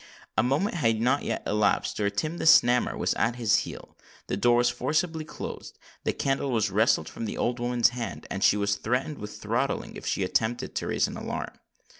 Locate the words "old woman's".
7.37-7.89